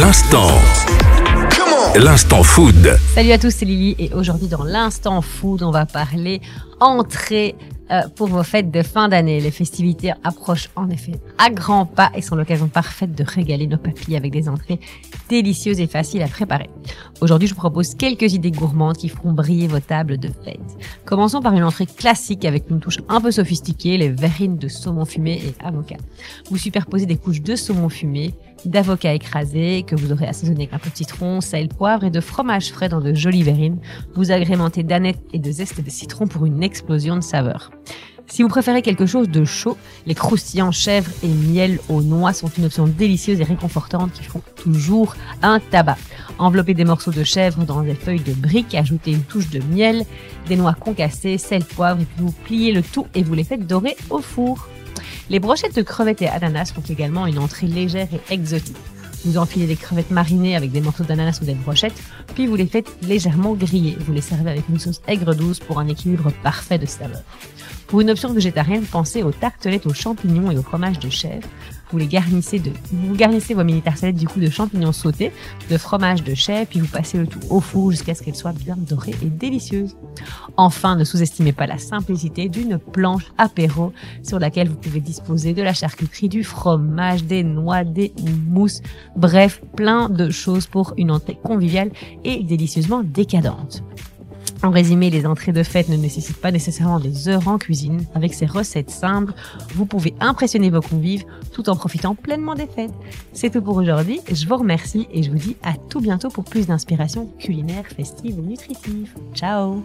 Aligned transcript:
L'instant. 0.00 0.48
L'instant 1.94 2.42
food. 2.42 2.98
Salut 3.14 3.30
à 3.30 3.38
tous, 3.38 3.50
c'est 3.50 3.64
Lily 3.64 3.94
et 4.00 4.12
aujourd'hui 4.12 4.48
dans 4.48 4.64
l'instant 4.64 5.22
food, 5.22 5.62
on 5.62 5.70
va 5.70 5.86
parler 5.86 6.40
entrée 6.80 7.54
pour 8.16 8.28
vos 8.28 8.42
fêtes 8.42 8.70
de 8.70 8.82
fin 8.82 9.08
d'année. 9.08 9.40
Les 9.40 9.50
festivités 9.50 10.12
approchent 10.22 10.70
en 10.76 10.88
effet 10.90 11.20
à 11.38 11.50
grands 11.50 11.86
pas 11.86 12.10
et 12.14 12.22
sont 12.22 12.36
l'occasion 12.36 12.68
parfaite 12.68 13.14
de 13.14 13.24
régaler 13.24 13.66
nos 13.66 13.78
papilles 13.78 14.16
avec 14.16 14.32
des 14.32 14.48
entrées 14.48 14.80
délicieuses 15.28 15.80
et 15.80 15.86
faciles 15.86 16.22
à 16.22 16.28
préparer. 16.28 16.70
Aujourd'hui, 17.20 17.48
je 17.48 17.54
vous 17.54 17.60
propose 17.60 17.94
quelques 17.94 18.32
idées 18.32 18.50
gourmandes 18.50 18.96
qui 18.96 19.08
feront 19.08 19.32
briller 19.32 19.66
vos 19.66 19.80
tables 19.80 20.18
de 20.18 20.28
fête. 20.44 20.60
Commençons 21.04 21.40
par 21.40 21.54
une 21.54 21.64
entrée 21.64 21.86
classique 21.86 22.44
avec 22.44 22.68
une 22.70 22.80
touche 22.80 22.98
un 23.08 23.20
peu 23.20 23.30
sophistiquée, 23.30 23.96
les 23.96 24.10
verrines 24.10 24.56
de 24.56 24.68
saumon 24.68 25.04
fumé 25.04 25.40
et 25.44 25.54
avocat. 25.64 25.96
Vous 26.50 26.58
superposez 26.58 27.06
des 27.06 27.16
couches 27.16 27.42
de 27.42 27.56
saumon 27.56 27.88
fumé, 27.88 28.34
d'avocat 28.64 29.14
écrasé 29.14 29.84
que 29.86 29.94
vous 29.94 30.12
aurez 30.12 30.26
assaisonné 30.26 30.64
avec 30.64 30.74
un 30.74 30.78
peu 30.78 30.90
de 30.90 30.96
citron, 30.96 31.40
sel, 31.40 31.68
poivre 31.68 32.04
et 32.04 32.10
de 32.10 32.20
fromage 32.20 32.70
frais 32.70 32.88
dans 32.88 33.00
de 33.00 33.14
jolies 33.14 33.42
verrines. 33.42 33.78
Vous 34.14 34.30
agrémentez 34.30 34.82
d'aneth 34.82 35.18
et 35.32 35.38
de 35.38 35.50
zeste 35.50 35.80
de 35.80 35.90
citron 35.90 36.26
pour 36.26 36.46
une 36.46 36.62
explosion 36.62 37.16
de 37.16 37.22
saveurs. 37.22 37.70
Si 38.26 38.42
vous 38.42 38.48
préférez 38.48 38.82
quelque 38.82 39.06
chose 39.06 39.28
de 39.28 39.44
chaud, 39.44 39.76
les 40.06 40.14
croustillants 40.14 40.72
chèvre 40.72 41.10
et 41.22 41.28
miel 41.28 41.78
aux 41.88 42.02
noix 42.02 42.32
sont 42.32 42.48
une 42.48 42.64
option 42.64 42.86
délicieuse 42.86 43.40
et 43.40 43.44
réconfortante 43.44 44.12
qui 44.12 44.24
font 44.24 44.42
toujours 44.56 45.14
un 45.42 45.60
tabac. 45.60 45.98
Enveloppez 46.38 46.74
des 46.74 46.84
morceaux 46.84 47.12
de 47.12 47.22
chèvre 47.22 47.64
dans 47.64 47.82
des 47.82 47.94
feuilles 47.94 48.20
de 48.20 48.32
briques, 48.32 48.74
ajoutez 48.74 49.12
une 49.12 49.22
touche 49.22 49.50
de 49.50 49.60
miel, 49.60 50.04
des 50.48 50.56
noix 50.56 50.74
concassées, 50.74 51.38
sel, 51.38 51.64
poivre 51.64 52.00
et 52.00 52.06
puis 52.06 52.24
vous 52.24 52.32
pliez 52.32 52.72
le 52.72 52.82
tout 52.82 53.06
et 53.14 53.22
vous 53.22 53.34
les 53.34 53.44
faites 53.44 53.66
dorer 53.66 53.96
au 54.10 54.18
four. 54.18 54.68
Les 55.30 55.38
brochettes 55.38 55.76
de 55.76 55.82
crevettes 55.82 56.22
et 56.22 56.28
ananas 56.28 56.72
font 56.74 56.82
également 56.88 57.26
une 57.26 57.38
entrée 57.38 57.66
légère 57.66 58.08
et 58.12 58.34
exotique. 58.34 58.76
Vous 59.24 59.38
enfilez 59.38 59.66
des 59.66 59.76
crevettes 59.76 60.10
marinées 60.10 60.54
avec 60.54 60.70
des 60.70 60.80
morceaux 60.80 61.04
d'ananas 61.04 61.38
ou 61.40 61.44
des 61.44 61.54
brochettes, 61.54 62.00
puis 62.34 62.46
vous 62.46 62.56
les 62.56 62.66
faites 62.66 62.94
légèrement 63.02 63.54
griller. 63.54 63.96
Vous 64.00 64.12
les 64.12 64.20
servez 64.20 64.50
avec 64.50 64.68
une 64.68 64.78
sauce 64.78 65.00
aigre 65.08 65.34
douce 65.34 65.60
pour 65.60 65.80
un 65.80 65.88
équilibre 65.88 66.30
parfait 66.42 66.78
de 66.78 66.86
saveurs. 66.86 67.22
Pour 67.86 68.00
une 68.00 68.10
option 68.10 68.32
végétarienne, 68.32 68.84
pensez 68.84 69.22
aux 69.22 69.32
tartelettes 69.32 69.86
aux 69.86 69.94
champignons 69.94 70.50
et 70.50 70.58
au 70.58 70.62
fromage 70.62 70.98
de 70.98 71.08
chèvre. 71.08 71.48
Vous 71.94 72.00
les 72.00 72.08
garnissez 72.08 72.58
de, 72.58 72.72
vous 72.90 73.14
garnissez 73.14 73.54
vos 73.54 73.62
mini 73.62 73.80
tartelettes 73.80 74.16
du 74.16 74.26
coup 74.26 74.40
de 74.40 74.50
champignons 74.50 74.90
sautés, 74.90 75.30
de 75.70 75.78
fromage 75.78 76.24
de 76.24 76.34
chèvre, 76.34 76.66
puis 76.68 76.80
vous 76.80 76.88
passez 76.88 77.18
le 77.18 77.28
tout 77.28 77.38
au 77.50 77.60
four 77.60 77.92
jusqu'à 77.92 78.16
ce 78.16 78.24
qu'elles 78.24 78.34
soient 78.34 78.52
bien 78.52 78.76
dorées 78.76 79.14
et 79.22 79.26
délicieuses. 79.26 79.94
Enfin, 80.56 80.96
ne 80.96 81.04
sous-estimez 81.04 81.52
pas 81.52 81.68
la 81.68 81.78
simplicité 81.78 82.48
d'une 82.48 82.78
planche 82.78 83.32
apéro 83.38 83.92
sur 84.24 84.40
laquelle 84.40 84.70
vous 84.70 84.74
pouvez 84.74 84.98
disposer 84.98 85.52
de 85.54 85.62
la 85.62 85.72
charcuterie, 85.72 86.28
du 86.28 86.42
fromage, 86.42 87.22
des 87.22 87.44
noix, 87.44 87.84
des 87.84 88.12
mousses, 88.48 88.82
bref, 89.14 89.62
plein 89.76 90.08
de 90.08 90.30
choses 90.30 90.66
pour 90.66 90.94
une 90.96 91.12
entrée 91.12 91.38
conviviale 91.40 91.92
et 92.24 92.42
délicieusement 92.42 93.04
décadente. 93.04 93.84
En 94.64 94.70
résumé, 94.70 95.10
les 95.10 95.26
entrées 95.26 95.52
de 95.52 95.62
fête 95.62 95.90
ne 95.90 95.96
nécessitent 95.96 96.40
pas 96.40 96.50
nécessairement 96.50 96.98
des 96.98 97.28
heures 97.28 97.46
en 97.48 97.58
cuisine. 97.58 98.06
Avec 98.14 98.32
ces 98.32 98.46
recettes 98.46 98.88
simples, 98.88 99.34
vous 99.74 99.84
pouvez 99.84 100.14
impressionner 100.20 100.70
vos 100.70 100.80
convives 100.80 101.26
tout 101.52 101.68
en 101.68 101.76
profitant 101.76 102.14
pleinement 102.14 102.54
des 102.54 102.66
fêtes. 102.66 102.94
C'est 103.34 103.50
tout 103.50 103.60
pour 103.60 103.76
aujourd'hui. 103.76 104.20
Je 104.32 104.46
vous 104.48 104.56
remercie 104.56 105.06
et 105.12 105.22
je 105.22 105.30
vous 105.30 105.36
dis 105.36 105.56
à 105.62 105.74
tout 105.74 106.00
bientôt 106.00 106.30
pour 106.30 106.44
plus 106.44 106.66
d'inspiration 106.66 107.26
culinaire, 107.38 107.84
festive 107.94 108.38
ou 108.38 108.42
nutritive. 108.42 109.12
Ciao 109.34 109.82